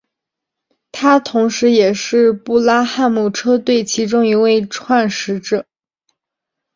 [0.91, 5.67] 他同时也是布拉汉姆车队其中一位创始者。